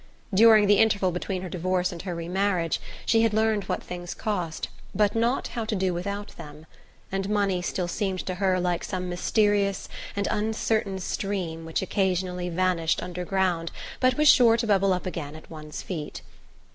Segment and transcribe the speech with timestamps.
[0.33, 4.67] During the interval between her divorce and her remarriage she had learned what things cost,
[4.95, 6.65] but not how to do without them;
[7.11, 13.03] and money still seemed to her like some mysterious and uncertain stream which occasionally vanished
[13.03, 13.69] underground
[13.99, 16.23] but was sure to bubble up again at one's feet.